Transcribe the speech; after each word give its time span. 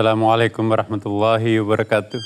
Assalamualaikum 0.00 0.64
warahmatullahi 0.64 1.60
wabarakatuh. 1.60 2.24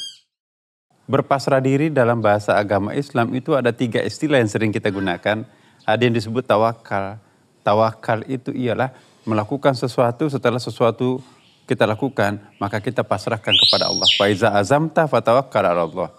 Berpasrah 1.11 1.59
diri 1.59 1.91
dalam 1.91 2.23
bahasa 2.23 2.55
agama 2.55 2.95
Islam 2.95 3.35
itu 3.35 3.51
ada 3.59 3.75
tiga 3.75 3.99
istilah 3.99 4.39
yang 4.39 4.47
sering 4.47 4.71
kita 4.71 4.95
gunakan. 4.95 5.43
Ada 5.83 5.99
yang 6.07 6.15
disebut 6.15 6.47
tawakal. 6.47 7.19
Tawakal 7.66 8.30
itu 8.30 8.55
ialah 8.55 8.95
melakukan 9.27 9.75
sesuatu 9.75 10.30
setelah 10.30 10.62
sesuatu 10.62 11.19
kita 11.66 11.83
lakukan, 11.83 12.39
maka 12.62 12.79
kita 12.79 13.02
pasrahkan 13.02 13.59
kepada 13.66 13.91
Allah. 13.91 14.06
Faiza 14.15 14.55
azamta 14.55 15.11
fatawakkal 15.11 15.66
Allah. 15.66 16.15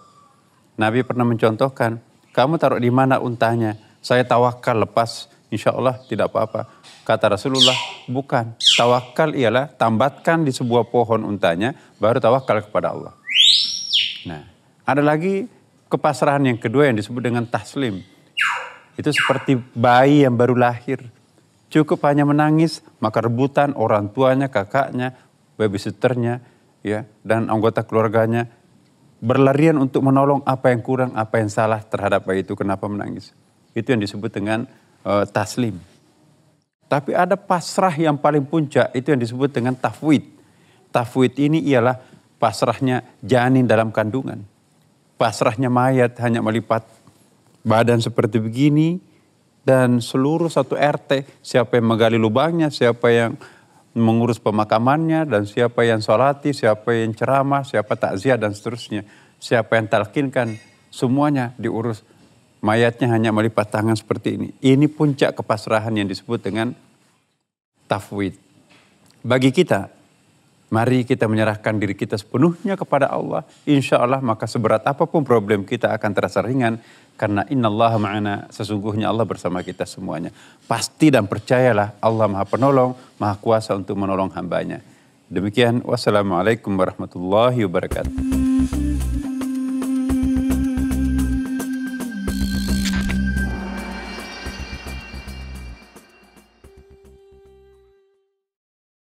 Nabi 0.76 1.08
pernah 1.08 1.24
mencontohkan, 1.24 2.04
kamu 2.36 2.60
taruh 2.60 2.76
di 2.84 2.92
mana 2.92 3.16
untanya? 3.16 3.80
Saya 4.04 4.28
tawakal 4.28 4.84
lepas, 4.84 5.32
insya 5.50 5.74
Allah 5.74 5.98
tidak 6.06 6.32
apa-apa. 6.32 6.68
Kata 7.06 7.38
Rasulullah, 7.38 7.76
bukan. 8.10 8.58
Tawakal 8.58 9.38
ialah 9.38 9.70
tambatkan 9.70 10.42
di 10.42 10.50
sebuah 10.50 10.90
pohon 10.90 11.22
untanya, 11.22 11.74
baru 12.02 12.18
tawakal 12.18 12.62
kepada 12.66 12.94
Allah. 12.94 13.14
Nah, 14.26 14.42
ada 14.82 15.02
lagi 15.02 15.46
kepasrahan 15.86 16.42
yang 16.50 16.58
kedua 16.58 16.90
yang 16.90 16.98
disebut 16.98 17.22
dengan 17.22 17.46
taslim. 17.46 18.02
Itu 18.98 19.12
seperti 19.12 19.60
bayi 19.76 20.26
yang 20.26 20.34
baru 20.34 20.56
lahir. 20.58 21.04
Cukup 21.70 22.02
hanya 22.08 22.24
menangis, 22.26 22.80
maka 22.98 23.22
rebutan 23.22 23.76
orang 23.76 24.10
tuanya, 24.10 24.48
kakaknya, 24.48 25.14
babysitternya, 25.60 26.40
ya, 26.80 27.04
dan 27.26 27.50
anggota 27.50 27.82
keluarganya 27.82 28.48
berlarian 29.20 29.80
untuk 29.80 30.04
menolong 30.04 30.44
apa 30.44 30.70
yang 30.72 30.84
kurang, 30.84 31.10
apa 31.16 31.40
yang 31.40 31.48
salah 31.48 31.80
terhadap 31.82 32.28
bayi 32.28 32.44
itu, 32.44 32.52
kenapa 32.52 32.86
menangis. 32.86 33.32
Itu 33.72 33.92
yang 33.92 34.00
disebut 34.00 34.32
dengan 34.32 34.68
uh, 35.06 35.24
taslim. 35.30 35.78
Tapi 36.86 37.14
ada 37.14 37.38
pasrah 37.38 37.94
yang 37.94 38.18
paling 38.18 38.42
puncak 38.46 38.90
itu 38.94 39.14
yang 39.14 39.22
disebut 39.22 39.50
dengan 39.54 39.74
tafwid. 39.78 40.22
Tafwid 40.90 41.34
ini 41.38 41.62
ialah 41.66 41.98
pasrahnya 42.38 43.02
janin 43.22 43.66
dalam 43.66 43.94
kandungan. 43.94 44.42
Pasrahnya 45.18 45.70
mayat 45.70 46.18
hanya 46.22 46.42
melipat 46.42 46.86
badan 47.66 47.98
seperti 47.98 48.38
begini 48.38 49.02
dan 49.66 49.98
seluruh 49.98 50.46
satu 50.46 50.78
RT 50.78 51.42
siapa 51.42 51.82
yang 51.82 51.90
menggali 51.90 52.14
lubangnya, 52.14 52.70
siapa 52.70 53.10
yang 53.10 53.34
mengurus 53.96 54.38
pemakamannya 54.38 55.26
dan 55.26 55.42
siapa 55.48 55.82
yang 55.82 55.98
sholati, 55.98 56.54
siapa 56.54 56.94
yang 56.94 57.16
ceramah, 57.16 57.66
siapa 57.66 57.96
takziah 57.98 58.38
dan 58.38 58.54
seterusnya. 58.54 59.02
Siapa 59.36 59.76
yang 59.76 59.90
talkinkan, 59.90 60.54
semuanya 60.92 61.52
diurus 61.58 62.06
mayatnya 62.66 63.06
hanya 63.14 63.30
melipat 63.30 63.70
tangan 63.70 63.94
seperti 63.94 64.34
ini. 64.34 64.48
Ini 64.58 64.90
puncak 64.90 65.38
kepasrahan 65.38 65.94
yang 65.94 66.10
disebut 66.10 66.42
dengan 66.42 66.74
tafwid. 67.86 68.34
Bagi 69.22 69.54
kita, 69.54 69.86
mari 70.74 71.06
kita 71.06 71.30
menyerahkan 71.30 71.78
diri 71.78 71.94
kita 71.94 72.18
sepenuhnya 72.18 72.74
kepada 72.74 73.06
Allah. 73.06 73.46
Insya 73.62 74.02
Allah 74.02 74.18
maka 74.18 74.50
seberat 74.50 74.82
apa 74.82 75.06
pun 75.06 75.22
problem 75.22 75.62
kita 75.62 75.94
akan 75.94 76.10
terasa 76.10 76.42
ringan. 76.42 76.82
Karena 77.16 77.48
inna 77.48 77.72
Allah 77.72 77.96
ma'ana 77.96 78.34
sesungguhnya 78.52 79.08
Allah 79.08 79.24
bersama 79.24 79.64
kita 79.64 79.88
semuanya. 79.88 80.28
Pasti 80.68 81.08
dan 81.08 81.24
percayalah 81.24 81.96
Allah 82.02 82.26
maha 82.28 82.44
penolong, 82.44 82.92
maha 83.16 83.40
kuasa 83.40 83.72
untuk 83.72 83.96
menolong 83.96 84.28
hambanya. 84.36 84.84
Demikian 85.32 85.80
wassalamualaikum 85.80 86.76
warahmatullahi 86.76 87.64
wabarakatuh. 87.64 88.35